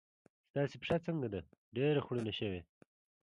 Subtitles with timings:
[0.49, 1.39] ستاسې پښه څنګه ده؟
[1.75, 2.61] ډېره خوړینه شوې.